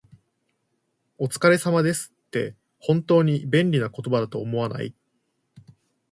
[1.19, 4.95] 「お疲れ様です」って、本当に便利な言葉だと思わない？